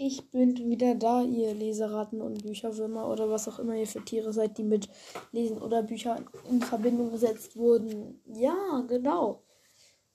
[0.00, 4.32] Ich bin wieder da, ihr Leseratten und Bücherwürmer oder was auch immer ihr für Tiere
[4.32, 4.88] seid, die mit
[5.32, 8.22] Lesen oder Büchern in Verbindung gesetzt wurden.
[8.24, 9.42] Ja, genau.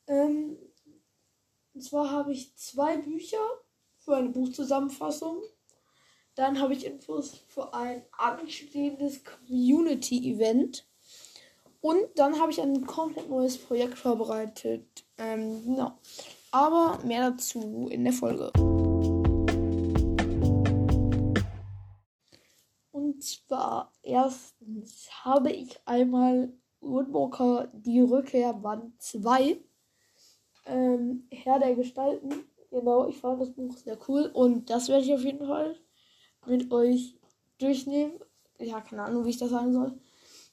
[0.08, 0.58] Ähm,
[1.74, 3.46] und zwar habe ich zwei Bücher
[3.98, 5.42] für eine Buchzusammenfassung.
[6.36, 10.88] Dann habe ich Infos für ein anstehendes Community-Event.
[11.82, 15.04] Und dann habe ich ein komplett neues Projekt vorbereitet.
[15.18, 16.00] Ähm, genau.
[16.52, 18.50] Aber mehr dazu in der Folge.
[23.24, 29.58] Zwar erstens habe ich einmal Woodwalker die Rückkehr Band 2.
[30.66, 32.46] Ähm, Herr der Gestalten.
[32.70, 35.76] Genau, ich fand das Buch sehr cool und das werde ich auf jeden Fall
[36.46, 37.20] mit euch
[37.60, 38.20] durchnehmen.
[38.60, 40.00] Ja, keine Ahnung, wie ich das sagen soll.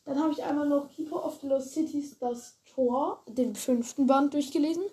[0.05, 4.35] Dann habe ich einmal noch Keeper of the Lost Cities, das Tor, den fünften Band
[4.35, 4.85] durchgelesen.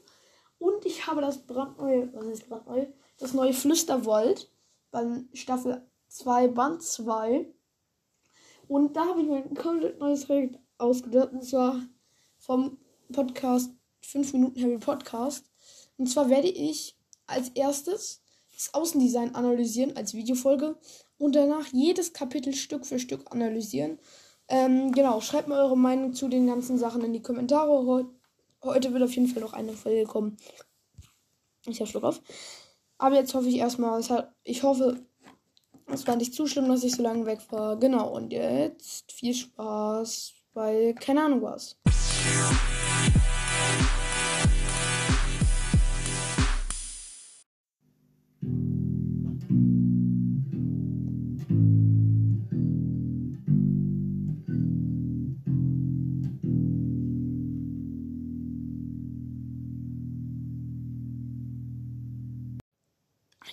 [0.59, 2.87] Und ich habe das brandneue, was ist brandneu?
[3.17, 4.51] Das neue Flüsterwald,
[4.91, 7.51] bei Staffel 2, Band 2.
[8.67, 11.31] Und da habe ich mir ein komplett neues Projekt ausgedacht.
[11.31, 11.81] Und zwar
[12.37, 12.77] vom
[13.11, 15.49] Podcast 5 Minuten Harry Podcast.
[15.97, 18.21] Und zwar werde ich als erstes
[18.53, 20.77] das Außendesign analysieren als Videofolge
[21.17, 23.99] und danach jedes Kapitel Stück für Stück analysieren.
[24.47, 28.07] Ähm, genau, schreibt mir eure Meinung zu den ganzen Sachen in die Kommentare.
[28.63, 30.37] Heute wird auf jeden Fall noch eine Folge kommen.
[31.65, 32.21] Ich habe Schluck auf.
[32.97, 34.01] Aber jetzt hoffe ich erstmal,
[34.43, 35.05] ich hoffe,
[35.87, 37.77] es war nicht zu schlimm, dass ich so lange weg war.
[37.77, 41.77] Genau, und jetzt viel Spaß bei keine Ahnung was.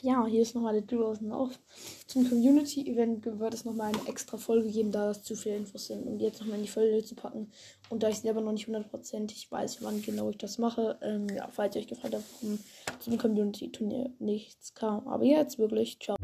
[0.02, 1.58] Ja, hier ist nochmal der aus auf.
[2.06, 6.06] Zum Community-Event wird es nochmal eine extra Folge geben, da das zu viele Infos sind.
[6.06, 7.50] Und jetzt nochmal in die Folge zu packen.
[7.88, 11.48] Und da ich selber noch nicht hundertprozentig weiß, wann genau ich das mache, ähm, ja,
[11.50, 12.58] falls ihr euch gefragt habt, warum
[13.00, 15.06] zum Community-Turnier nichts kam.
[15.08, 16.16] Aber jetzt wirklich, ciao.